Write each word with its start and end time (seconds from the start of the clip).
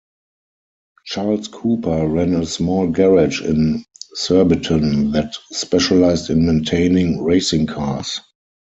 Charles 1.05 1.47
Cooper 1.47 2.07
ran 2.07 2.33
a 2.33 2.43
small 2.47 2.87
garage 2.89 3.39
in 3.39 3.85
Surbiton 4.15 5.11
that 5.11 5.35
specialised 5.51 6.31
in 6.31 6.43
maintaining 6.43 7.23
racing 7.23 7.67
cars. 7.67 8.19